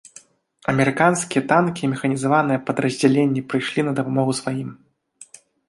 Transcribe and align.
Амерыканскія 0.71 1.41
танкі 1.51 1.81
і 1.87 1.91
механізаваныя 1.93 2.63
падраздзяленні 2.71 3.45
прыйшлі 3.53 3.81
на 3.89 3.95
дапамогу 4.03 4.31
сваім. 4.43 4.69